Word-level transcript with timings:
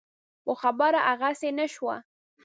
خو 0.43 0.51
خبره 0.61 0.99
هغسې 1.09 1.49
نه 1.57 1.65
شوه. 1.73 1.95